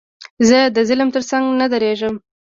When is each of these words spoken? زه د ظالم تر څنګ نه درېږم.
زه 0.47 0.59
د 0.75 0.77
ظالم 0.87 1.09
تر 1.15 1.23
څنګ 1.29 1.45
نه 1.61 1.67
درېږم. 1.73 2.15